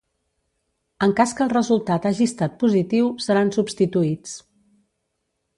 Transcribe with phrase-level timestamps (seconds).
[1.07, 4.35] En cas que el resultat hagi estat positiu, seran substituïts.